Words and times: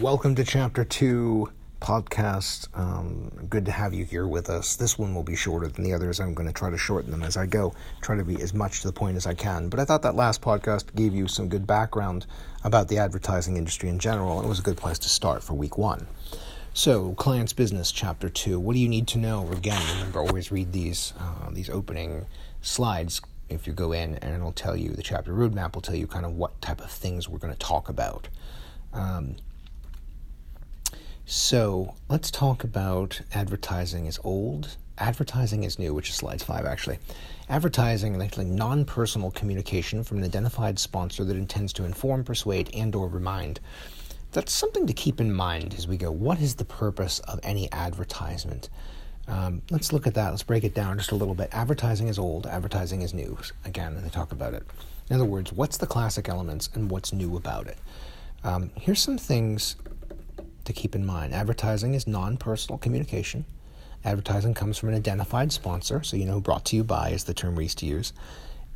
Welcome 0.00 0.34
to 0.36 0.44
Chapter 0.44 0.84
2 0.84 1.50
podcast. 1.80 2.68
Um, 2.76 3.30
good 3.50 3.64
to 3.66 3.72
have 3.72 3.92
you 3.92 4.04
here 4.04 4.26
with 4.26 4.48
us. 4.48 4.76
This 4.76 4.98
one 4.98 5.14
will 5.14 5.22
be 5.22 5.36
shorter 5.36 5.68
than 5.68 5.84
the 5.84 5.92
others. 5.92 6.20
I'm 6.20 6.34
going 6.34 6.46
to 6.46 6.52
try 6.52 6.70
to 6.70 6.78
shorten 6.78 7.10
them 7.10 7.22
as 7.22 7.36
I 7.36 7.46
go, 7.46 7.74
try 8.00 8.16
to 8.16 8.24
be 8.24 8.40
as 8.40 8.54
much 8.54 8.80
to 8.80 8.86
the 8.86 8.92
point 8.92 9.16
as 9.16 9.26
I 9.26 9.34
can. 9.34 9.68
But 9.68 9.80
I 9.80 9.84
thought 9.84 10.02
that 10.02 10.14
last 10.14 10.40
podcast 10.40 10.94
gave 10.94 11.14
you 11.14 11.28
some 11.28 11.48
good 11.48 11.66
background 11.66 12.26
about 12.64 12.88
the 12.88 12.98
advertising 12.98 13.56
industry 13.56 13.88
in 13.88 13.98
general, 13.98 14.40
it 14.42 14.48
was 14.48 14.60
a 14.60 14.62
good 14.62 14.76
place 14.76 14.98
to 15.00 15.08
start 15.08 15.42
for 15.42 15.54
week 15.54 15.76
one. 15.76 16.06
So, 16.74 17.12
client's 17.14 17.52
business, 17.52 17.92
chapter 17.92 18.28
two. 18.28 18.58
What 18.58 18.72
do 18.72 18.78
you 18.78 18.88
need 18.88 19.06
to 19.08 19.18
know? 19.18 19.50
Again, 19.52 19.82
remember, 19.94 20.20
always 20.20 20.50
read 20.50 20.72
these 20.72 21.12
uh, 21.18 21.50
these 21.50 21.68
opening 21.68 22.26
slides 22.62 23.20
if 23.50 23.66
you 23.66 23.72
go 23.72 23.92
in, 23.92 24.14
and 24.16 24.34
it'll 24.34 24.52
tell 24.52 24.74
you 24.74 24.90
the 24.90 25.02
chapter 25.02 25.32
roadmap 25.32 25.74
will 25.74 25.82
tell 25.82 25.94
you 25.94 26.06
kind 26.06 26.24
of 26.24 26.32
what 26.32 26.60
type 26.62 26.80
of 26.80 26.90
things 26.90 27.28
we're 27.28 27.38
going 27.38 27.52
to 27.52 27.58
talk 27.58 27.88
about. 27.88 28.28
Um, 28.94 29.36
so 31.24 31.94
let's 32.08 32.30
talk 32.30 32.64
about 32.64 33.20
advertising 33.32 34.06
is 34.06 34.18
old, 34.24 34.76
advertising 34.98 35.64
is 35.64 35.78
new, 35.78 35.94
which 35.94 36.10
is 36.10 36.16
slides 36.16 36.42
five 36.42 36.64
actually. 36.66 36.98
Advertising 37.48 38.14
is 38.14 38.22
actually 38.22 38.46
non-personal 38.46 39.30
communication 39.30 40.04
from 40.04 40.18
an 40.18 40.24
identified 40.24 40.78
sponsor 40.78 41.24
that 41.24 41.36
intends 41.36 41.72
to 41.74 41.84
inform, 41.84 42.24
persuade, 42.24 42.70
and/or 42.74 43.08
remind. 43.08 43.60
That's 44.32 44.52
something 44.52 44.86
to 44.86 44.92
keep 44.92 45.20
in 45.20 45.32
mind 45.32 45.74
as 45.76 45.86
we 45.86 45.96
go. 45.96 46.10
What 46.10 46.40
is 46.40 46.54
the 46.54 46.64
purpose 46.64 47.18
of 47.20 47.40
any 47.42 47.70
advertisement? 47.72 48.70
Um, 49.28 49.62
let's 49.70 49.92
look 49.92 50.06
at 50.06 50.14
that. 50.14 50.30
Let's 50.30 50.42
break 50.42 50.64
it 50.64 50.74
down 50.74 50.98
just 50.98 51.12
a 51.12 51.16
little 51.16 51.34
bit. 51.34 51.50
Advertising 51.52 52.08
is 52.08 52.18
old. 52.18 52.46
Advertising 52.46 53.02
is 53.02 53.12
new. 53.14 53.38
Again, 53.64 54.00
they 54.02 54.08
talk 54.08 54.32
about 54.32 54.54
it. 54.54 54.64
In 55.10 55.16
other 55.16 55.24
words, 55.24 55.52
what's 55.52 55.76
the 55.76 55.86
classic 55.86 56.28
elements 56.28 56.70
and 56.74 56.90
what's 56.90 57.12
new 57.12 57.36
about 57.36 57.66
it? 57.66 57.78
Um, 58.44 58.70
here's 58.74 59.00
some 59.00 59.18
things 59.18 59.76
to 60.64 60.72
keep 60.72 60.94
in 60.94 61.04
mind. 61.04 61.34
Advertising 61.34 61.94
is 61.94 62.06
non 62.06 62.36
personal 62.36 62.78
communication. 62.78 63.44
Advertising 64.04 64.54
comes 64.54 64.78
from 64.78 64.88
an 64.88 64.94
identified 64.96 65.52
sponsor, 65.52 66.02
so 66.02 66.16
you 66.16 66.24
know 66.24 66.40
brought 66.40 66.64
to 66.66 66.76
you 66.76 66.82
by 66.82 67.10
is 67.10 67.24
the 67.24 67.34
term 67.34 67.54
we 67.54 67.64
used 67.64 67.78
to 67.78 67.86
use. 67.86 68.12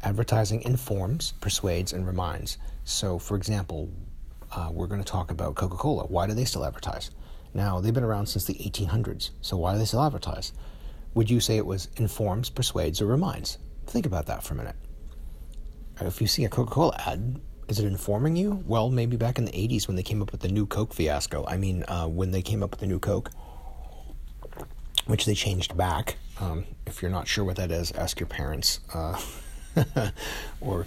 Advertising 0.03 0.63
informs, 0.63 1.33
persuades, 1.41 1.93
and 1.93 2.07
reminds. 2.07 2.59
So, 2.85 3.19
for 3.19 3.37
example, 3.37 3.91
uh, 4.53 4.71
we're 4.73 4.87
going 4.87 5.03
to 5.03 5.11
talk 5.11 5.31
about 5.31 5.57
Coca 5.57 5.77
Cola. 5.77 6.05
Why 6.05 6.27
do 6.27 6.35
they 6.35 6.45
still 6.45 6.65
advertise? 6.65 7.11
Now, 7.55 7.81
they've 7.81 7.95
been 7.95 8.05
around 8.05 8.27
since 8.27 8.45
the 8.45 8.55
1800s, 8.55 9.31
so 9.41 9.57
why 9.57 9.73
do 9.73 9.79
they 9.79 9.85
still 9.85 10.05
advertise? 10.05 10.53
Would 11.15 11.31
you 11.31 11.41
say 11.41 11.57
it 11.57 11.67
was 11.67 11.89
informs, 11.97 12.51
persuades, 12.51 13.01
or 13.01 13.07
reminds? 13.07 13.59
Think 13.87 14.07
about 14.07 14.27
that 14.27 14.43
for 14.43 14.55
a 14.55 14.57
minute. 14.59 14.77
If 16.01 16.21
you 16.21 16.27
see 16.27 16.45
a 16.45 16.49
Coca 16.49 16.71
Cola 16.71 16.97
ad, 17.07 17.41
is 17.69 17.79
it 17.79 17.87
informing 17.87 18.37
you? 18.37 18.63
Well, 18.67 18.91
maybe 18.91 19.17
back 19.17 19.39
in 19.39 19.45
the 19.45 19.53
80s 19.53 19.87
when 19.87 19.97
they 19.97 20.03
came 20.03 20.23
up 20.23 20.33
with 20.33 20.41
the 20.41 20.49
new 20.49 20.67
Coke 20.67 20.95
fiasco. 20.95 21.45
I 21.47 21.57
mean, 21.57 21.85
uh, 21.89 22.07
when 22.07 22.31
they 22.31 22.43
came 22.43 22.63
up 22.63 22.71
with 22.71 22.81
the 22.81 22.87
new 22.87 22.99
Coke, 22.99 23.31
which 25.07 25.25
they 25.25 25.35
changed 25.35 25.77
back. 25.77 26.17
Um, 26.41 26.65
if 26.87 27.03
you're 27.03 27.11
not 27.11 27.27
sure 27.27 27.45
what 27.45 27.57
that 27.57 27.71
is, 27.71 27.93
ask 27.93 28.21
your 28.21 28.27
parents. 28.27 28.81
Uh, 28.93 29.21
or, 30.61 30.87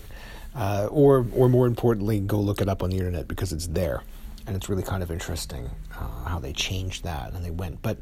uh, 0.56 0.88
or, 0.92 1.26
or 1.34 1.50
more 1.50 1.68
importantly, 1.68 2.20
go 2.20 2.40
look 2.40 2.62
it 2.62 2.70
up 2.70 2.84
on 2.84 2.90
the 2.90 2.98
internet 2.98 3.28
because 3.28 3.52
it's 3.52 3.68
there. 3.68 4.04
And 4.48 4.56
it's 4.56 4.70
really 4.70 4.84
kind 4.84 5.04
of 5.04 5.12
interesting 5.12 5.70
uh, 5.96 6.26
how 6.26 6.40
they 6.40 6.54
changed 6.54 7.04
that 7.04 7.34
and 7.34 7.46
they 7.46 7.52
went. 7.52 7.82
But 7.82 7.98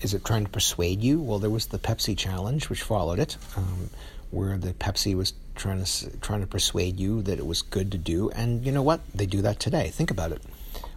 is 0.00 0.14
it 0.14 0.24
trying 0.24 0.44
to 0.44 0.50
persuade 0.50 1.02
you? 1.02 1.20
Well, 1.20 1.38
there 1.38 1.50
was 1.50 1.66
the 1.66 1.78
Pepsi 1.78 2.16
challenge, 2.16 2.68
which 2.68 2.82
followed 2.82 3.18
it, 3.18 3.36
um, 3.56 3.90
where 4.32 4.56
the 4.56 4.72
Pepsi 4.72 5.14
was 5.14 5.34
trying 5.54 5.84
to 5.84 6.18
trying 6.18 6.40
to 6.40 6.46
persuade 6.46 6.98
you 6.98 7.22
that 7.22 7.38
it 7.38 7.46
was 7.46 7.62
good 7.62 7.92
to 7.92 7.98
do. 7.98 8.30
And 8.30 8.64
you 8.64 8.72
know 8.72 8.82
what? 8.82 9.00
They 9.14 9.26
do 9.26 9.42
that 9.42 9.60
today. 9.60 9.88
Think 9.90 10.10
about 10.10 10.32
it. 10.32 10.42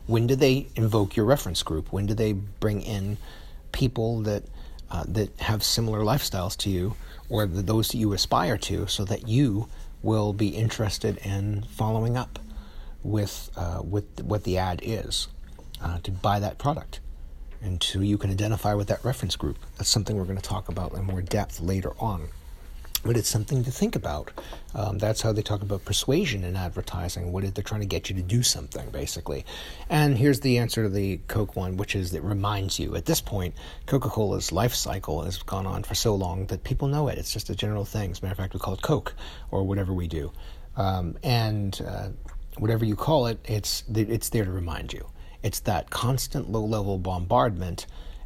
When 0.07 0.25
do 0.25 0.35
they 0.35 0.67
invoke 0.75 1.15
your 1.15 1.25
reference 1.25 1.61
group? 1.61 1.91
When 1.91 2.05
do 2.05 2.13
they 2.13 2.33
bring 2.33 2.81
in 2.81 3.17
people 3.71 4.21
that 4.21 4.43
uh, 4.89 5.03
that 5.07 5.37
have 5.41 5.63
similar 5.63 5.99
lifestyles 5.99 6.55
to 6.57 6.69
you, 6.69 6.95
or 7.29 7.45
the, 7.45 7.61
those 7.61 7.89
that 7.89 7.97
you 7.97 8.13
aspire 8.13 8.57
to, 8.57 8.87
so 8.87 9.03
that 9.03 9.27
you 9.27 9.67
will 10.01 10.31
be 10.31 10.49
interested 10.49 11.17
in 11.17 11.63
following 11.63 12.15
up 12.15 12.39
with 13.03 13.51
uh, 13.57 13.81
with 13.83 14.23
what 14.23 14.45
the 14.45 14.57
ad 14.57 14.79
is 14.81 15.27
uh, 15.81 15.99
to 16.03 16.11
buy 16.11 16.39
that 16.39 16.57
product, 16.57 17.01
and 17.61 17.83
so 17.83 17.99
you 17.99 18.17
can 18.17 18.31
identify 18.31 18.73
with 18.73 18.87
that 18.87 19.03
reference 19.03 19.35
group. 19.35 19.57
That's 19.77 19.89
something 19.89 20.15
we're 20.15 20.23
going 20.23 20.37
to 20.37 20.49
talk 20.49 20.69
about 20.69 20.93
in 20.93 21.03
more 21.03 21.21
depth 21.21 21.59
later 21.59 21.91
on 21.99 22.29
but 23.05 23.15
it's 23.15 23.29
something 23.29 23.63
to 23.63 23.71
think 23.71 23.95
about. 23.95 24.31
Um, 24.73 24.97
that's 24.97 25.21
how 25.21 25.31
they 25.31 25.43
talk 25.43 25.61
about 25.61 25.85
persuasion 25.85 26.43
in 26.43 26.55
advertising. 26.55 27.31
What 27.31 27.43
is 27.43 27.53
they're 27.53 27.63
trying 27.63 27.81
to 27.81 27.87
get 27.87 28.09
you 28.09 28.15
to 28.15 28.21
do 28.23 28.41
something, 28.41 28.89
basically. 28.89 29.45
And 29.89 30.17
here's 30.17 30.39
the 30.39 30.57
answer 30.57 30.83
to 30.83 30.89
the 30.89 31.17
Coke 31.27 31.55
one, 31.55 31.77
which 31.77 31.95
is 31.95 32.13
it 32.13 32.23
reminds 32.23 32.79
you. 32.79 32.95
At 32.95 33.05
this 33.05 33.21
point, 33.21 33.53
Coca-Cola's 33.85 34.51
life 34.51 34.73
cycle 34.73 35.21
has 35.21 35.37
gone 35.37 35.67
on 35.67 35.83
for 35.83 35.93
so 35.93 36.15
long 36.15 36.47
that 36.47 36.63
people 36.63 36.87
know 36.87 37.07
it. 37.07 37.19
It's 37.19 37.31
just 37.31 37.49
a 37.51 37.55
general 37.55 37.85
thing. 37.85 38.11
As 38.11 38.19
a 38.19 38.23
matter 38.23 38.33
of 38.33 38.37
fact, 38.37 38.53
we 38.55 38.59
call 38.59 38.73
it 38.73 38.81
Coke 38.81 39.13
or 39.51 39.63
whatever 39.63 39.93
we 39.93 40.07
do. 40.07 40.33
Um, 40.75 41.15
and 41.23 41.79
uh, 41.87 42.09
whatever 42.57 42.85
you 42.85 42.95
call 42.95 43.27
it, 43.27 43.39
it's 43.45 43.83
it's 43.93 44.29
there 44.29 44.45
to 44.45 44.51
remind 44.51 44.91
you. 44.91 45.07
It's 45.43 45.59
that 45.61 45.91
constant 45.91 46.49
low-level 46.49 46.97
bombardment, 46.97 47.85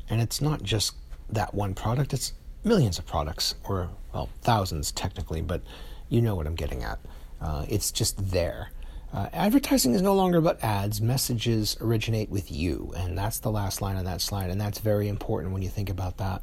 and 0.09 0.21
it's 0.21 0.39
not 0.39 0.63
just 0.63 0.95
that 1.29 1.53
one 1.53 1.75
product. 1.75 2.13
It's 2.13 2.33
millions 2.63 2.99
of 2.99 3.05
products, 3.05 3.55
or, 3.63 3.89
well, 4.13 4.29
thousands 4.41 4.91
technically, 4.91 5.41
but 5.41 5.61
you 6.09 6.21
know 6.21 6.35
what 6.35 6.47
I'm 6.47 6.55
getting 6.55 6.83
at. 6.83 6.99
Uh, 7.41 7.65
it's 7.69 7.91
just 7.91 8.31
there. 8.31 8.71
Uh, 9.11 9.27
advertising 9.33 9.93
is 9.93 10.01
no 10.01 10.13
longer 10.13 10.37
about 10.37 10.63
ads. 10.63 11.01
Messages 11.01 11.77
originate 11.81 12.29
with 12.29 12.51
you, 12.51 12.93
and 12.95 13.17
that's 13.17 13.39
the 13.39 13.49
last 13.51 13.81
line 13.81 13.95
on 13.95 14.05
that 14.05 14.21
slide, 14.21 14.49
and 14.49 14.61
that's 14.61 14.79
very 14.79 15.07
important 15.07 15.53
when 15.53 15.61
you 15.61 15.69
think 15.69 15.89
about 15.89 16.17
that. 16.17 16.41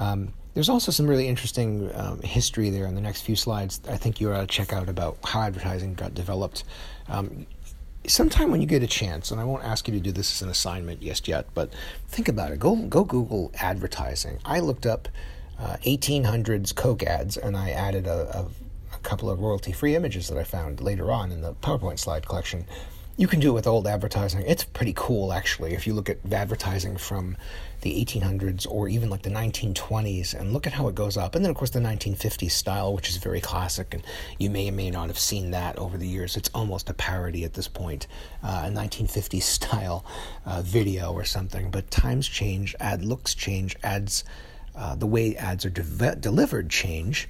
Um, 0.00 0.32
there's 0.54 0.68
also 0.68 0.90
some 0.90 1.06
really 1.06 1.28
interesting 1.28 1.90
um, 1.94 2.20
history 2.22 2.70
there 2.70 2.86
in 2.86 2.94
the 2.94 3.00
next 3.00 3.22
few 3.22 3.36
slides. 3.36 3.80
I 3.88 3.96
think 3.96 4.20
you 4.20 4.32
ought 4.32 4.40
to 4.40 4.46
check 4.46 4.72
out 4.72 4.88
about 4.88 5.18
how 5.24 5.42
advertising 5.42 5.94
got 5.94 6.14
developed. 6.14 6.64
Um, 7.08 7.46
sometime 8.06 8.50
when 8.50 8.60
you 8.60 8.66
get 8.66 8.82
a 8.82 8.86
chance, 8.86 9.30
and 9.30 9.40
I 9.40 9.44
won't 9.44 9.64
ask 9.64 9.86
you 9.86 9.94
to 9.94 10.00
do 10.00 10.12
this 10.12 10.32
as 10.32 10.42
an 10.42 10.48
assignment 10.48 11.00
just 11.00 11.28
yet, 11.28 11.46
but 11.54 11.72
think 12.08 12.28
about 12.28 12.50
it. 12.50 12.58
Go 12.58 12.76
go 12.76 13.04
Google 13.04 13.52
advertising. 13.60 14.38
I 14.44 14.60
looked 14.60 14.86
up 14.86 15.08
uh, 15.58 15.76
1800s 15.84 16.74
Coke 16.74 17.02
ads, 17.02 17.36
and 17.36 17.56
I 17.56 17.70
added 17.70 18.06
a, 18.06 18.38
a, 18.38 18.94
a 18.94 18.98
couple 19.02 19.30
of 19.30 19.40
royalty 19.40 19.72
free 19.72 19.94
images 19.94 20.28
that 20.28 20.38
I 20.38 20.44
found 20.44 20.80
later 20.80 21.12
on 21.12 21.32
in 21.32 21.40
the 21.40 21.54
PowerPoint 21.54 21.98
slide 21.98 22.26
collection. 22.26 22.66
You 23.16 23.28
can 23.28 23.38
do 23.38 23.50
it 23.50 23.52
with 23.52 23.68
old 23.68 23.86
advertising. 23.86 24.42
It's 24.44 24.64
pretty 24.64 24.92
cool, 24.96 25.32
actually, 25.32 25.74
if 25.74 25.86
you 25.86 25.94
look 25.94 26.10
at 26.10 26.18
advertising 26.32 26.96
from 26.96 27.36
the 27.82 28.04
1800s 28.04 28.66
or 28.68 28.88
even 28.88 29.08
like 29.08 29.22
the 29.22 29.30
1920s 29.30 30.34
and 30.34 30.52
look 30.52 30.66
at 30.66 30.72
how 30.72 30.88
it 30.88 30.96
goes 30.96 31.16
up. 31.16 31.36
And 31.36 31.44
then, 31.44 31.50
of 31.50 31.56
course, 31.56 31.70
the 31.70 31.78
1950s 31.78 32.50
style, 32.50 32.92
which 32.92 33.08
is 33.08 33.18
very 33.18 33.40
classic, 33.40 33.94
and 33.94 34.02
you 34.38 34.50
may 34.50 34.68
or 34.68 34.72
may 34.72 34.90
not 34.90 35.08
have 35.08 35.18
seen 35.18 35.52
that 35.52 35.78
over 35.78 35.96
the 35.96 36.08
years. 36.08 36.36
It's 36.36 36.50
almost 36.54 36.90
a 36.90 36.94
parody 36.94 37.44
at 37.44 37.54
this 37.54 37.68
point, 37.68 38.08
uh, 38.42 38.64
a 38.66 38.70
1950s 38.70 39.42
style 39.58 40.04
uh, 40.44 40.62
video 40.62 41.12
or 41.12 41.24
something. 41.24 41.70
But 41.70 41.92
times 41.92 42.26
change, 42.26 42.74
ad 42.80 43.04
looks 43.04 43.32
change, 43.32 43.76
ads 43.84 44.24
uh, 44.76 44.94
the 44.94 45.06
way 45.06 45.36
ads 45.36 45.64
are 45.64 45.70
de- 45.70 46.16
delivered 46.16 46.70
change, 46.70 47.28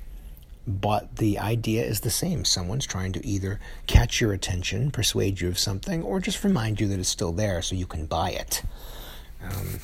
but 0.66 1.16
the 1.16 1.38
idea 1.38 1.84
is 1.84 2.00
the 2.00 2.10
same. 2.10 2.44
Someone's 2.44 2.87
trying 2.87 3.12
to 3.12 3.27
either 3.27 3.60
catch 3.87 4.21
your 4.21 4.32
attention, 4.32 4.91
persuade 4.91 5.41
you 5.41 5.49
of 5.49 5.59
something, 5.59 6.03
or 6.03 6.21
just 6.21 6.43
remind 6.43 6.81
you 6.81 6.88
that 6.88 6.99
it's 6.99 7.09
still 7.09 7.32
there 7.32 7.60
so 7.60 7.75
you 7.75 7.87
can 7.87 8.06
buy 8.06 8.31
it. 8.31 8.62
Um, 9.43 9.81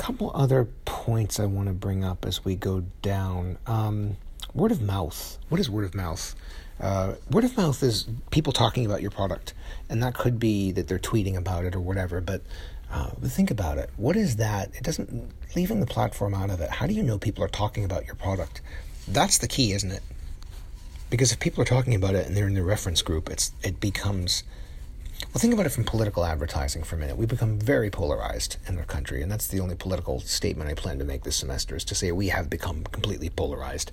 couple 0.00 0.32
other 0.34 0.66
points 0.86 1.38
I 1.38 1.44
want 1.44 1.68
to 1.68 1.74
bring 1.74 2.04
up 2.04 2.24
as 2.24 2.42
we 2.42 2.56
go 2.56 2.84
down. 3.02 3.58
Um, 3.66 4.16
word 4.54 4.72
of 4.72 4.80
mouth. 4.80 5.36
What 5.50 5.60
is 5.60 5.68
word 5.68 5.84
of 5.84 5.94
mouth? 5.94 6.34
Uh, 6.80 7.16
word 7.30 7.44
of 7.44 7.54
mouth 7.54 7.82
is 7.82 8.06
people 8.30 8.54
talking 8.54 8.86
about 8.86 9.02
your 9.02 9.10
product, 9.10 9.52
and 9.90 10.02
that 10.02 10.14
could 10.14 10.38
be 10.38 10.72
that 10.72 10.88
they're 10.88 10.98
tweeting 10.98 11.36
about 11.36 11.66
it 11.66 11.76
or 11.76 11.80
whatever. 11.80 12.22
But 12.22 12.40
uh, 12.90 13.10
think 13.24 13.50
about 13.50 13.76
it. 13.76 13.90
What 13.98 14.16
is 14.16 14.36
that? 14.36 14.74
It 14.74 14.82
doesn't 14.84 15.30
leaving 15.56 15.80
the 15.80 15.86
platform 15.86 16.34
out 16.34 16.50
of 16.50 16.60
it. 16.60 16.70
How 16.70 16.86
do 16.86 16.94
you 16.94 17.02
know 17.02 17.18
people 17.18 17.44
are 17.44 17.48
talking 17.48 17.84
about 17.84 18.06
your 18.06 18.14
product? 18.14 18.60
That's 19.08 19.38
the 19.38 19.48
key, 19.48 19.72
isn't 19.72 19.90
it? 19.90 20.02
Because 21.08 21.32
if 21.32 21.40
people 21.40 21.62
are 21.62 21.66
talking 21.66 21.94
about 21.94 22.14
it 22.14 22.26
and 22.26 22.36
they're 22.36 22.46
in 22.46 22.54
the 22.54 22.62
reference 22.62 23.02
group, 23.02 23.28
it's 23.28 23.52
it 23.62 23.80
becomes. 23.80 24.44
Well, 25.34 25.40
think 25.40 25.52
about 25.52 25.66
it 25.66 25.70
from 25.70 25.84
political 25.84 26.24
advertising 26.24 26.82
for 26.82 26.96
a 26.96 26.98
minute. 26.98 27.16
We 27.16 27.26
become 27.26 27.58
very 27.58 27.90
polarized 27.90 28.56
in 28.66 28.78
our 28.78 28.84
country, 28.84 29.22
and 29.22 29.30
that's 29.30 29.46
the 29.48 29.60
only 29.60 29.74
political 29.74 30.20
statement 30.20 30.70
I 30.70 30.74
plan 30.74 30.98
to 30.98 31.04
make 31.04 31.24
this 31.24 31.36
semester 31.36 31.76
is 31.76 31.84
to 31.86 31.94
say 31.94 32.10
we 32.10 32.28
have 32.28 32.48
become 32.48 32.84
completely 32.84 33.28
polarized, 33.28 33.90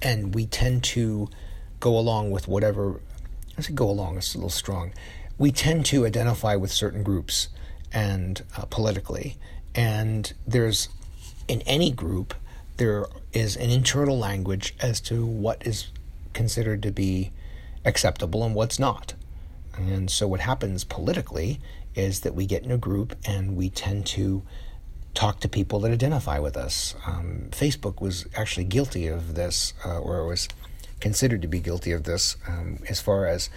and 0.00 0.34
we 0.34 0.46
tend 0.46 0.84
to 0.84 1.28
go 1.80 1.98
along 1.98 2.30
with 2.30 2.48
whatever. 2.48 3.00
I 3.58 3.62
say 3.62 3.72
go 3.72 3.90
along. 3.90 4.16
It's 4.16 4.34
a 4.34 4.38
little 4.38 4.48
strong. 4.48 4.92
We 5.36 5.52
tend 5.52 5.84
to 5.86 6.06
identify 6.06 6.54
with 6.56 6.72
certain 6.72 7.02
groups 7.02 7.48
and 7.92 8.42
uh, 8.56 8.64
politically. 8.66 9.36
And 9.74 10.32
there's, 10.46 10.88
in 11.48 11.62
any 11.62 11.90
group, 11.90 12.34
there 12.76 13.06
is 13.32 13.56
an 13.56 13.70
internal 13.70 14.18
language 14.18 14.74
as 14.80 15.00
to 15.02 15.24
what 15.24 15.66
is 15.66 15.88
considered 16.32 16.82
to 16.82 16.90
be 16.90 17.32
acceptable 17.84 18.44
and 18.44 18.54
what's 18.54 18.78
not. 18.78 19.14
And 19.76 20.10
so, 20.10 20.28
what 20.28 20.40
happens 20.40 20.84
politically 20.84 21.60
is 21.94 22.20
that 22.20 22.34
we 22.34 22.46
get 22.46 22.64
in 22.64 22.70
a 22.70 22.78
group 22.78 23.16
and 23.24 23.56
we 23.56 23.70
tend 23.70 24.06
to 24.06 24.42
talk 25.14 25.40
to 25.40 25.48
people 25.48 25.78
that 25.80 25.92
identify 25.92 26.38
with 26.38 26.56
us. 26.56 26.94
Um, 27.06 27.48
Facebook 27.50 28.00
was 28.00 28.26
actually 28.36 28.64
guilty 28.64 29.06
of 29.06 29.34
this, 29.34 29.72
uh, 29.84 29.98
or 29.98 30.26
was 30.26 30.48
considered 31.00 31.42
to 31.42 31.48
be 31.48 31.60
guilty 31.60 31.92
of 31.92 32.04
this, 32.04 32.36
um, 32.48 32.78
as 32.88 33.00
far 33.00 33.26
as 33.26 33.48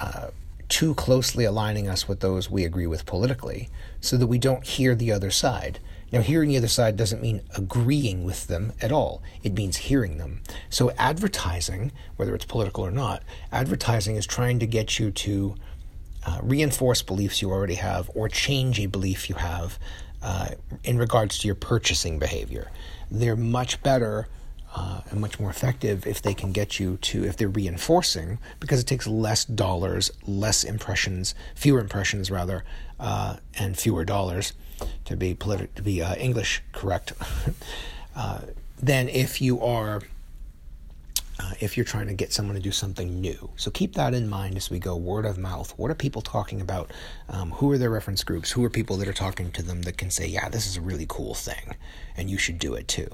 uh, 0.00 0.28
too 0.68 0.94
closely 0.94 1.44
aligning 1.44 1.88
us 1.88 2.06
with 2.06 2.20
those 2.20 2.50
we 2.50 2.64
agree 2.64 2.86
with 2.86 3.06
politically, 3.06 3.68
so 4.00 4.16
that 4.16 4.26
we 4.26 4.38
don't 4.38 4.66
hear 4.66 4.94
the 4.94 5.12
other 5.12 5.30
side. 5.30 5.80
Now, 6.10 6.22
hearing 6.22 6.48
the 6.48 6.56
other 6.56 6.68
side 6.68 6.96
doesn't 6.96 7.20
mean 7.20 7.42
agreeing 7.56 8.24
with 8.24 8.46
them 8.46 8.72
at 8.80 8.92
all. 8.92 9.22
It 9.42 9.52
means 9.52 9.76
hearing 9.76 10.16
them. 10.16 10.40
So, 10.70 10.90
advertising, 10.92 11.92
whether 12.16 12.34
it's 12.34 12.46
political 12.46 12.84
or 12.84 12.90
not, 12.90 13.22
advertising 13.52 14.16
is 14.16 14.26
trying 14.26 14.58
to 14.60 14.66
get 14.66 14.98
you 14.98 15.10
to 15.10 15.54
uh, 16.24 16.38
reinforce 16.42 17.02
beliefs 17.02 17.42
you 17.42 17.50
already 17.50 17.74
have 17.74 18.10
or 18.14 18.28
change 18.28 18.80
a 18.80 18.86
belief 18.86 19.28
you 19.28 19.36
have 19.36 19.78
uh, 20.22 20.48
in 20.82 20.98
regards 20.98 21.38
to 21.38 21.48
your 21.48 21.54
purchasing 21.54 22.18
behavior. 22.18 22.70
They're 23.10 23.36
much 23.36 23.82
better 23.82 24.28
uh, 24.78 25.00
and 25.10 25.20
much 25.20 25.40
more 25.40 25.50
effective 25.50 26.06
if 26.06 26.22
they 26.22 26.34
can 26.34 26.52
get 26.52 26.78
you 26.78 26.96
to, 26.98 27.24
if 27.24 27.36
they're 27.36 27.48
reinforcing, 27.48 28.38
because 28.60 28.78
it 28.78 28.86
takes 28.86 29.08
less 29.08 29.44
dollars, 29.44 30.12
less 30.24 30.62
impressions, 30.62 31.34
fewer 31.56 31.80
impressions 31.80 32.30
rather, 32.30 32.64
uh, 33.00 33.36
and 33.58 33.76
fewer 33.76 34.04
dollars 34.04 34.52
to 35.04 35.16
be 35.16 35.34
politi- 35.34 35.74
to 35.74 35.82
be 35.82 36.00
uh, 36.00 36.14
English 36.14 36.62
correct, 36.70 37.12
uh, 38.16 38.40
than 38.80 39.08
if 39.08 39.40
you 39.40 39.60
are 39.60 40.00
uh, 41.40 41.52
if 41.60 41.76
you're 41.76 41.84
trying 41.84 42.06
to 42.06 42.14
get 42.14 42.32
someone 42.32 42.54
to 42.54 42.62
do 42.62 42.70
something 42.70 43.20
new. 43.20 43.50
So 43.56 43.70
keep 43.70 43.94
that 43.94 44.14
in 44.14 44.28
mind 44.28 44.56
as 44.56 44.70
we 44.70 44.78
go 44.78 44.96
word 44.96 45.24
of 45.24 45.38
mouth. 45.38 45.72
What 45.76 45.90
are 45.90 45.94
people 45.94 46.22
talking 46.22 46.60
about? 46.60 46.92
Um, 47.28 47.50
who 47.52 47.70
are 47.72 47.78
their 47.78 47.90
reference 47.90 48.24
groups? 48.24 48.52
Who 48.52 48.64
are 48.64 48.70
people 48.70 48.96
that 48.98 49.08
are 49.08 49.12
talking 49.12 49.50
to 49.52 49.62
them 49.62 49.82
that 49.82 49.98
can 49.98 50.10
say, 50.10 50.26
yeah, 50.26 50.48
this 50.48 50.66
is 50.66 50.76
a 50.76 50.80
really 50.80 51.06
cool 51.08 51.34
thing 51.34 51.76
and 52.16 52.28
you 52.28 52.38
should 52.38 52.58
do 52.58 52.74
it 52.74 52.88
too? 52.88 53.08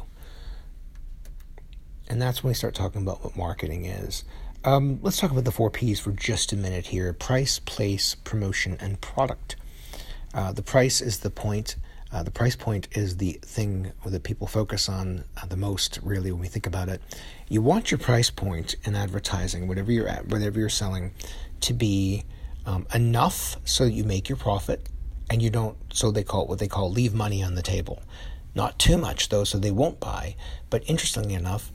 And 2.09 2.21
that's 2.21 2.43
when 2.43 2.51
we 2.51 2.55
start 2.55 2.75
talking 2.75 3.03
about 3.03 3.25
what 3.25 3.37
marketing 3.37 3.87
is. 3.87 4.25
Um, 4.65 4.99
let's 5.03 5.19
talk 5.19 5.31
about 5.31 5.45
the 5.45 5.53
four 5.53 5.71
P's 5.71 6.01
for 6.01 6.13
just 6.13 6.53
a 6.53 6.57
minute 6.57 6.87
here 6.87 7.13
price, 7.13 7.59
place, 7.59 8.15
promotion, 8.15 8.77
and 8.81 9.01
product. 9.01 9.57
Uh, 10.33 10.53
the 10.53 10.63
price 10.63 11.01
is 11.01 11.21
the 11.21 11.31
point 11.31 11.77
uh, 12.15 12.23
the 12.23 12.31
price 12.31 12.55
point 12.55 12.87
is 12.93 13.17
the 13.17 13.41
thing 13.43 13.91
that 14.07 14.23
people 14.23 14.47
focus 14.47 14.89
on 14.89 15.25
uh, 15.37 15.47
the 15.47 15.57
most, 15.57 15.99
really, 16.05 16.31
when 16.31 16.41
we 16.41 16.47
think 16.47 16.65
about 16.65 16.89
it. 16.89 17.03
You 17.49 17.61
want 17.61 17.91
your 17.91 17.99
price 17.99 18.31
point 18.31 18.77
in 18.85 18.95
advertising, 18.95 19.67
whatever 19.67 19.91
you're 19.91 20.07
at, 20.07 20.29
whatever 20.29 20.61
you're 20.61 20.69
selling, 20.69 21.11
to 21.63 21.73
be 21.73 22.23
um, 22.67 22.87
enough 22.95 23.57
so 23.65 23.83
you 23.83 24.05
make 24.05 24.29
your 24.29 24.39
profit, 24.39 24.89
and 25.29 25.43
you 25.43 25.51
don't. 25.51 25.77
So 25.93 26.13
they 26.13 26.23
call 26.23 26.43
it 26.45 26.49
what 26.49 26.61
they 26.61 26.69
call 26.69 26.89
leave 26.89 27.15
money 27.15 27.43
on 27.43 27.57
the 27.57 27.63
table. 27.63 28.01
Not 28.55 28.79
too 28.79 28.97
much 28.97 29.29
though, 29.29 29.43
so 29.43 29.59
they 29.59 29.73
won't 29.73 29.99
buy. 29.99 30.37
But 30.71 30.89
interestingly 30.89 31.35
enough, 31.35 31.73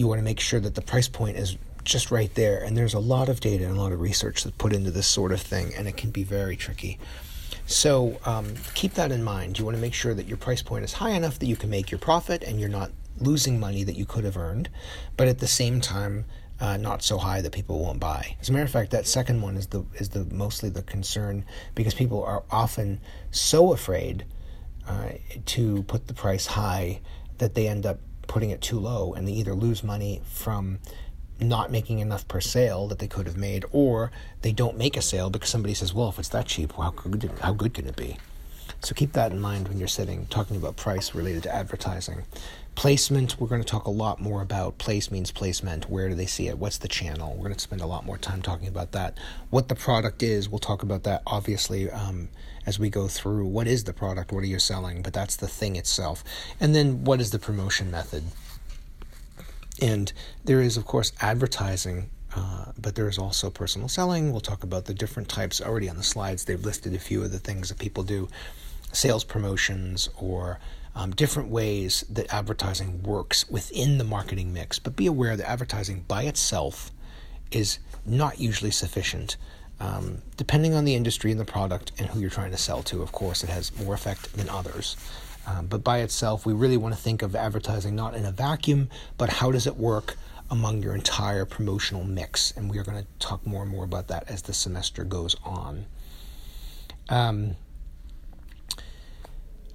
you 0.00 0.08
want 0.08 0.18
to 0.18 0.24
make 0.24 0.40
sure 0.40 0.58
that 0.58 0.74
the 0.74 0.80
price 0.80 1.08
point 1.08 1.36
is 1.36 1.58
just 1.84 2.10
right 2.10 2.34
there. 2.34 2.64
And 2.64 2.74
there's 2.74 2.94
a 2.94 2.98
lot 2.98 3.28
of 3.28 3.38
data 3.40 3.66
and 3.66 3.76
a 3.76 3.80
lot 3.80 3.92
of 3.92 4.00
research 4.00 4.44
that's 4.44 4.56
put 4.56 4.72
into 4.72 4.90
this 4.90 5.06
sort 5.06 5.30
of 5.30 5.42
thing, 5.42 5.74
and 5.76 5.86
it 5.86 5.98
can 5.98 6.10
be 6.10 6.24
very 6.24 6.56
tricky. 6.56 6.98
So 7.66 8.18
um, 8.24 8.54
keep 8.74 8.94
that 8.94 9.12
in 9.12 9.22
mind. 9.22 9.58
You 9.58 9.66
want 9.66 9.76
to 9.76 9.80
make 9.80 9.92
sure 9.92 10.14
that 10.14 10.26
your 10.26 10.38
price 10.38 10.62
point 10.62 10.84
is 10.84 10.94
high 10.94 11.10
enough 11.10 11.38
that 11.38 11.46
you 11.46 11.54
can 11.54 11.68
make 11.68 11.90
your 11.90 11.98
profit 11.98 12.42
and 12.42 12.58
you're 12.58 12.70
not 12.70 12.90
losing 13.18 13.60
money 13.60 13.84
that 13.84 13.94
you 13.94 14.06
could 14.06 14.24
have 14.24 14.38
earned, 14.38 14.70
but 15.18 15.28
at 15.28 15.38
the 15.38 15.46
same 15.46 15.82
time, 15.82 16.24
uh, 16.60 16.78
not 16.78 17.02
so 17.02 17.18
high 17.18 17.42
that 17.42 17.52
people 17.52 17.78
won't 17.78 18.00
buy. 18.00 18.36
As 18.40 18.48
a 18.48 18.52
matter 18.52 18.64
of 18.64 18.70
fact, 18.70 18.90
that 18.92 19.06
second 19.06 19.42
one 19.42 19.56
is 19.56 19.66
the 19.68 19.84
is 19.94 20.10
the 20.10 20.24
mostly 20.34 20.70
the 20.70 20.82
concern 20.82 21.44
because 21.74 21.94
people 21.94 22.24
are 22.24 22.42
often 22.50 23.00
so 23.30 23.72
afraid 23.72 24.24
uh, 24.88 25.10
to 25.46 25.82
put 25.84 26.06
the 26.06 26.14
price 26.14 26.46
high 26.46 27.00
that 27.38 27.54
they 27.54 27.68
end 27.68 27.86
up 27.86 27.98
putting 28.30 28.50
it 28.50 28.60
too 28.60 28.78
low 28.78 29.12
and 29.12 29.26
they 29.26 29.32
either 29.32 29.54
lose 29.54 29.82
money 29.82 30.22
from 30.24 30.78
not 31.40 31.68
making 31.72 31.98
enough 31.98 32.28
per 32.28 32.40
sale 32.40 32.86
that 32.86 33.00
they 33.00 33.08
could 33.08 33.26
have 33.26 33.36
made, 33.36 33.64
or 33.72 34.12
they 34.42 34.52
don't 34.52 34.78
make 34.78 34.96
a 34.96 35.02
sale 35.02 35.30
because 35.30 35.48
somebody 35.50 35.74
says, 35.74 35.92
"Well, 35.92 36.10
if 36.10 36.18
it's 36.20 36.28
that 36.28 36.46
cheap, 36.46 36.72
how 36.74 36.92
good 36.92 37.28
how 37.40 37.52
good 37.52 37.74
can 37.74 37.88
it 37.88 37.96
be?" 37.96 38.18
So 38.82 38.94
keep 38.94 39.12
that 39.12 39.30
in 39.30 39.40
mind 39.40 39.68
when 39.68 39.78
you're 39.78 39.88
sitting 39.88 40.26
talking 40.26 40.56
about 40.56 40.76
price 40.76 41.14
related 41.14 41.42
to 41.44 41.54
advertising. 41.54 42.22
Placement, 42.76 43.38
we're 43.38 43.48
going 43.48 43.60
to 43.60 43.66
talk 43.66 43.86
a 43.86 43.90
lot 43.90 44.20
more 44.20 44.40
about. 44.40 44.78
Place 44.78 45.10
means 45.10 45.30
placement. 45.30 45.90
Where 45.90 46.08
do 46.08 46.14
they 46.14 46.24
see 46.26 46.48
it? 46.48 46.58
What's 46.58 46.78
the 46.78 46.88
channel? 46.88 47.34
We're 47.34 47.44
going 47.44 47.54
to 47.54 47.60
spend 47.60 47.82
a 47.82 47.86
lot 47.86 48.06
more 48.06 48.16
time 48.16 48.40
talking 48.40 48.68
about 48.68 48.92
that. 48.92 49.18
What 49.50 49.68
the 49.68 49.74
product 49.74 50.22
is, 50.22 50.48
we'll 50.48 50.60
talk 50.60 50.82
about 50.82 51.02
that 51.02 51.22
obviously 51.26 51.90
um, 51.90 52.30
as 52.64 52.78
we 52.78 52.88
go 52.88 53.06
through. 53.06 53.44
What 53.46 53.66
is 53.66 53.84
the 53.84 53.92
product? 53.92 54.32
What 54.32 54.44
are 54.44 54.46
you 54.46 54.58
selling? 54.58 55.02
But 55.02 55.12
that's 55.12 55.36
the 55.36 55.48
thing 55.48 55.76
itself. 55.76 56.24
And 56.58 56.74
then 56.74 57.04
what 57.04 57.20
is 57.20 57.32
the 57.32 57.38
promotion 57.38 57.90
method? 57.90 58.24
And 59.82 60.12
there 60.44 60.62
is, 60.62 60.76
of 60.76 60.86
course, 60.86 61.12
advertising, 61.20 62.08
uh, 62.34 62.66
but 62.80 62.94
there 62.94 63.08
is 63.08 63.18
also 63.18 63.50
personal 63.50 63.88
selling. 63.88 64.30
We'll 64.30 64.40
talk 64.40 64.62
about 64.62 64.84
the 64.84 64.94
different 64.94 65.28
types 65.28 65.60
already 65.60 65.88
on 65.88 65.96
the 65.96 66.02
slides. 66.02 66.44
They've 66.44 66.64
listed 66.64 66.94
a 66.94 66.98
few 66.98 67.22
of 67.22 67.32
the 67.32 67.38
things 67.38 67.68
that 67.68 67.78
people 67.78 68.02
do 68.02 68.28
sales 68.92 69.24
promotions 69.24 70.08
or 70.16 70.58
um, 70.94 71.12
different 71.12 71.48
ways 71.48 72.04
that 72.10 72.32
advertising 72.32 73.02
works 73.02 73.48
within 73.48 73.98
the 73.98 74.04
marketing 74.04 74.52
mix. 74.52 74.78
But 74.78 74.96
be 74.96 75.06
aware 75.06 75.36
that 75.36 75.48
advertising 75.48 76.04
by 76.08 76.24
itself 76.24 76.90
is 77.50 77.78
not 78.04 78.40
usually 78.40 78.70
sufficient. 78.70 79.36
Um, 79.80 80.18
depending 80.36 80.74
on 80.74 80.84
the 80.84 80.94
industry 80.94 81.30
and 81.30 81.40
the 81.40 81.44
product 81.44 81.92
and 81.98 82.08
who 82.08 82.20
you're 82.20 82.28
trying 82.28 82.50
to 82.50 82.58
sell 82.58 82.82
to, 82.84 83.02
of 83.02 83.12
course, 83.12 83.42
it 83.42 83.48
has 83.48 83.76
more 83.78 83.94
effect 83.94 84.36
than 84.36 84.48
others. 84.48 84.96
Um, 85.46 85.66
but 85.66 85.82
by 85.82 85.98
itself, 85.98 86.44
we 86.44 86.52
really 86.52 86.76
want 86.76 86.94
to 86.94 87.00
think 87.00 87.22
of 87.22 87.34
advertising 87.34 87.96
not 87.96 88.14
in 88.14 88.26
a 88.26 88.32
vacuum, 88.32 88.90
but 89.16 89.30
how 89.30 89.50
does 89.50 89.66
it 89.66 89.76
work 89.76 90.16
among 90.50 90.82
your 90.82 90.94
entire 90.94 91.44
promotional 91.44 92.04
mix? 92.04 92.52
And 92.52 92.70
we 92.70 92.78
are 92.78 92.82
going 92.82 93.02
to 93.02 93.06
talk 93.18 93.46
more 93.46 93.62
and 93.62 93.70
more 93.70 93.84
about 93.84 94.08
that 94.08 94.28
as 94.28 94.42
the 94.42 94.52
semester 94.52 95.04
goes 95.04 95.36
on. 95.44 95.86
Um, 97.08 97.56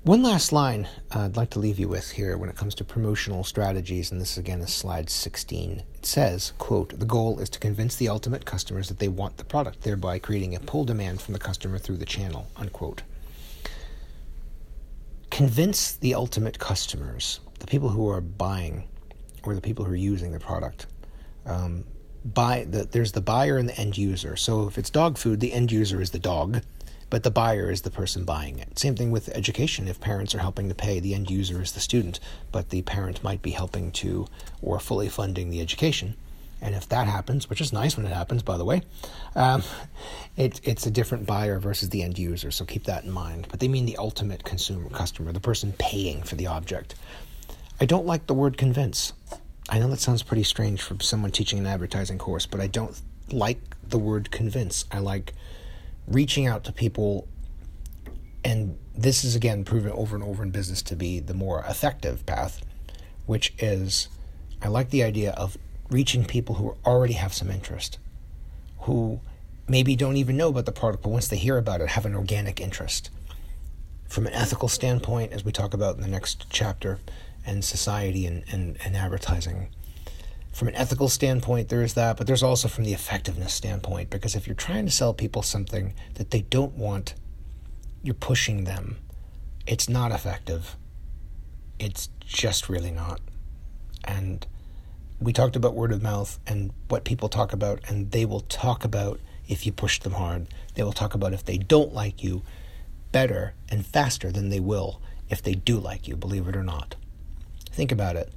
one 0.03 0.21
last 0.21 0.51
line 0.51 0.87
uh, 1.15 1.21
I'd 1.21 1.35
like 1.35 1.49
to 1.51 1.59
leave 1.59 1.79
you 1.79 1.87
with 1.87 2.11
here 2.11 2.37
when 2.37 2.49
it 2.49 2.55
comes 2.55 2.75
to 2.75 2.83
promotional 2.83 3.43
strategies, 3.43 4.11
and 4.11 4.21
this 4.21 4.37
again 4.37 4.61
is 4.61 4.71
slide 4.71 5.09
16. 5.09 5.83
It 5.95 6.05
says, 6.05 6.53
quote, 6.59 6.99
the 6.99 7.05
goal 7.05 7.39
is 7.39 7.49
to 7.49 7.59
convince 7.59 7.95
the 7.95 8.09
ultimate 8.09 8.45
customers 8.45 8.87
that 8.89 8.99
they 8.99 9.07
want 9.07 9.37
the 9.37 9.43
product, 9.43 9.81
thereby 9.81 10.19
creating 10.19 10.55
a 10.55 10.59
pull 10.59 10.85
demand 10.85 11.21
from 11.21 11.33
the 11.33 11.39
customer 11.39 11.79
through 11.79 11.97
the 11.97 12.05
channel, 12.05 12.47
unquote 12.55 13.01
convince 15.35 15.97
the 15.97 16.15
ultimate 16.15 16.59
customers, 16.59 17.41
the 17.59 17.67
people 17.67 17.89
who 17.89 18.07
are 18.07 18.21
buying 18.21 18.87
or 19.45 19.55
the 19.55 19.61
people 19.61 19.85
who 19.85 19.93
are 19.93 19.95
using 19.95 20.31
the 20.31 20.39
product. 20.39 20.87
Um, 21.45 21.85
buy 22.25 22.65
the, 22.67 22.85
there's 22.85 23.11
the 23.11 23.21
buyer 23.21 23.57
and 23.57 23.69
the 23.69 23.77
end 23.79 23.97
user. 23.97 24.35
So 24.35 24.67
if 24.67 24.77
it's 24.77 24.89
dog 24.89 25.17
food, 25.17 25.39
the 25.39 25.53
end 25.53 25.71
user 25.71 26.01
is 26.01 26.09
the 26.09 26.19
dog, 26.19 26.61
but 27.09 27.23
the 27.23 27.31
buyer 27.31 27.69
is 27.69 27.81
the 27.81 27.91
person 27.91 28.25
buying 28.25 28.57
it. 28.57 28.79
Same 28.79 28.95
thing 28.95 29.11
with 29.11 29.29
education. 29.29 29.87
If 29.87 30.01
parents 30.01 30.33
are 30.33 30.39
helping 30.39 30.69
to 30.69 30.75
pay, 30.75 30.99
the 30.99 31.13
end 31.13 31.29
user 31.29 31.61
is 31.61 31.73
the 31.73 31.79
student, 31.79 32.19
but 32.51 32.69
the 32.69 32.81
parent 32.81 33.23
might 33.23 33.41
be 33.41 33.51
helping 33.51 33.91
to 33.93 34.27
or 34.61 34.79
fully 34.79 35.07
funding 35.07 35.51
the 35.51 35.61
education. 35.61 36.15
And 36.61 36.73
if 36.73 36.89
that 36.89 37.07
happens, 37.07 37.49
which 37.49 37.61
is 37.61 37.71
nice 37.71 37.95
when 37.95 38.07
it 38.07 38.13
happens, 38.13 38.41
by 38.41 38.57
the 38.57 38.65
way, 38.65 38.81
um, 39.35 39.61
it, 40.35 40.59
it's 40.63 40.87
a 40.87 40.91
different 40.91 41.27
buyer 41.27 41.59
versus 41.59 41.89
the 41.89 42.01
end 42.01 42.17
user. 42.17 42.49
So 42.49 42.65
keep 42.65 42.85
that 42.85 43.03
in 43.03 43.11
mind. 43.11 43.47
But 43.51 43.59
they 43.59 43.67
mean 43.67 43.85
the 43.85 43.97
ultimate 43.97 44.43
consumer 44.43 44.89
customer, 44.89 45.31
the 45.31 45.39
person 45.39 45.73
paying 45.77 46.23
for 46.23 46.35
the 46.35 46.47
object. 46.47 46.95
I 47.79 47.85
don't 47.85 48.05
like 48.05 48.27
the 48.27 48.33
word 48.33 48.57
convince. 48.57 49.11
I 49.67 49.79
know 49.79 49.89
that 49.89 49.99
sounds 49.99 50.23
pretty 50.23 50.43
strange 50.43 50.81
for 50.81 50.95
someone 51.01 51.31
teaching 51.31 51.59
an 51.59 51.67
advertising 51.67 52.17
course, 52.17 52.45
but 52.45 52.61
I 52.61 52.67
don't 52.67 52.99
like 53.31 53.59
the 53.87 53.97
word 53.97 54.31
convince. 54.31 54.85
I 54.91 54.99
like 54.99 55.33
reaching 56.07 56.47
out 56.47 56.63
to 56.65 56.71
people, 56.71 57.27
and 58.45 58.77
this 58.95 59.25
is 59.25 59.35
again 59.35 59.65
proven 59.65 59.91
over 59.91 60.15
and 60.15 60.23
over 60.23 60.41
in 60.41 60.51
business 60.51 60.81
to 60.83 60.95
be 60.95 61.19
the 61.19 61.33
more 61.33 61.65
effective 61.67 62.25
path, 62.25 62.63
which 63.25 63.53
is 63.59 64.07
I 64.61 64.69
like 64.69 64.89
the 64.89 65.03
idea 65.03 65.31
of 65.31 65.57
reaching 65.89 66.23
people 66.23 66.55
who 66.55 66.77
already 66.85 67.13
have 67.13 67.33
some 67.33 67.51
interest, 67.51 67.99
who 68.81 69.19
maybe 69.67 69.97
don't 69.97 70.15
even 70.15 70.37
know 70.37 70.47
about 70.47 70.65
the 70.65 70.71
product, 70.71 71.03
but 71.03 71.09
once 71.09 71.27
they 71.27 71.37
hear 71.37 71.57
about 71.57 71.81
it, 71.81 71.89
have 71.89 72.05
an 72.05 72.15
organic 72.15 72.61
interest. 72.61 73.09
From 74.07 74.27
an 74.27 74.33
ethical 74.33 74.69
standpoint, 74.69 75.33
as 75.33 75.43
we 75.43 75.51
talk 75.51 75.73
about 75.73 75.95
in 75.95 76.01
the 76.01 76.07
next 76.07 76.45
chapter, 76.49 76.99
and 77.45 77.63
society 77.63 78.25
and, 78.25 78.43
and, 78.51 78.77
and 78.83 78.95
advertising. 78.95 79.69
From 80.51 80.69
an 80.69 80.75
ethical 80.75 81.09
standpoint, 81.09 81.69
there 81.69 81.83
is 81.83 81.95
that, 81.95 82.15
but 82.17 82.27
there's 82.27 82.43
also 82.43 82.67
from 82.67 82.85
the 82.85 82.93
effectiveness 82.93 83.53
standpoint, 83.53 84.09
because 84.09 84.35
if 84.35 84.47
you're 84.47 84.55
trying 84.55 84.85
to 84.85 84.91
sell 84.91 85.13
people 85.13 85.41
something 85.41 85.93
that 86.13 86.31
they 86.31 86.41
don't 86.41 86.73
want, 86.77 87.13
you're 88.01 88.13
pushing 88.13 88.63
them. 88.63 88.97
It's 89.67 89.89
not 89.89 90.11
effective. 90.11 90.77
It's 91.77 92.09
just 92.21 92.69
really 92.69 92.91
not. 92.91 93.19
And 94.05 94.45
we 95.19 95.33
talked 95.33 95.55
about 95.55 95.73
word 95.73 95.91
of 95.91 96.01
mouth 96.01 96.39
and 96.47 96.71
what 96.87 97.03
people 97.03 97.27
talk 97.27 97.51
about, 97.51 97.79
and 97.89 98.11
they 98.11 98.25
will 98.25 98.41
talk 98.41 98.85
about 98.85 99.19
if 99.47 99.65
you 99.65 99.71
push 99.71 99.99
them 99.99 100.13
hard. 100.13 100.47
They 100.75 100.83
will 100.83 100.93
talk 100.93 101.13
about 101.13 101.33
if 101.33 101.43
they 101.43 101.57
don't 101.57 101.93
like 101.93 102.23
you 102.23 102.43
better 103.11 103.53
and 103.69 103.85
faster 103.85 104.31
than 104.31 104.49
they 104.49 104.59
will 104.59 105.01
if 105.29 105.41
they 105.41 105.53
do 105.53 105.79
like 105.79 106.07
you, 106.07 106.15
believe 106.15 106.47
it 106.47 106.55
or 106.55 106.63
not. 106.63 106.95
Think 107.75 107.91
about 107.91 108.15
it. 108.15 108.31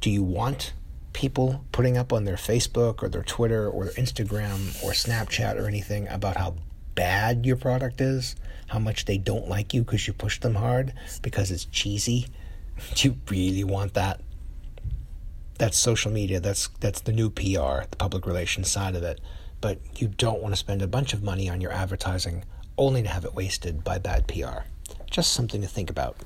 Do 0.00 0.10
you 0.10 0.22
want 0.22 0.74
people 1.14 1.64
putting 1.72 1.96
up 1.96 2.12
on 2.12 2.26
their 2.26 2.36
Facebook 2.36 3.02
or 3.02 3.08
their 3.08 3.22
Twitter 3.22 3.66
or 3.66 3.86
their 3.86 3.94
Instagram 3.94 4.84
or 4.84 4.90
Snapchat 4.90 5.58
or 5.58 5.66
anything 5.66 6.06
about 6.08 6.36
how 6.36 6.56
bad 6.94 7.46
your 7.46 7.56
product 7.56 8.02
is, 8.02 8.36
how 8.66 8.78
much 8.78 9.06
they 9.06 9.16
don't 9.16 9.48
like 9.48 9.72
you 9.72 9.82
because 9.82 10.06
you 10.06 10.12
push 10.12 10.38
them 10.40 10.56
hard 10.56 10.92
because 11.22 11.50
it's 11.50 11.64
cheesy? 11.64 12.26
Do 12.96 13.08
you 13.08 13.16
really 13.30 13.64
want 13.64 13.94
that? 13.94 14.20
That's 15.56 15.78
social 15.78 16.12
media. 16.12 16.38
That's 16.38 16.68
that's 16.80 17.00
the 17.00 17.12
new 17.12 17.30
PR, 17.30 17.88
the 17.90 17.96
public 17.98 18.26
relations 18.26 18.70
side 18.70 18.94
of 18.94 19.02
it. 19.02 19.22
But 19.62 19.78
you 19.96 20.08
don't 20.08 20.42
want 20.42 20.52
to 20.52 20.58
spend 20.58 20.82
a 20.82 20.86
bunch 20.86 21.14
of 21.14 21.22
money 21.22 21.48
on 21.48 21.62
your 21.62 21.72
advertising 21.72 22.44
only 22.76 23.02
to 23.02 23.08
have 23.08 23.24
it 23.24 23.34
wasted 23.34 23.82
by 23.82 23.96
bad 23.96 24.28
PR. 24.28 24.64
Just 25.10 25.32
something 25.32 25.62
to 25.62 25.66
think 25.66 25.88
about. 25.88 26.18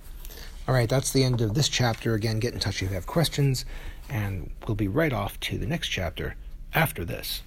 All 0.66 0.74
right, 0.74 0.88
that's 0.88 1.12
the 1.12 1.24
end 1.24 1.42
of 1.42 1.52
this 1.52 1.68
chapter. 1.68 2.14
Again, 2.14 2.38
get 2.38 2.54
in 2.54 2.60
touch 2.60 2.82
if 2.82 2.88
you 2.88 2.94
have 2.94 3.06
questions, 3.06 3.66
and 4.08 4.50
we'll 4.66 4.74
be 4.74 4.88
right 4.88 5.12
off 5.12 5.38
to 5.40 5.58
the 5.58 5.66
next 5.66 5.88
chapter 5.88 6.36
after 6.72 7.04
this. 7.04 7.42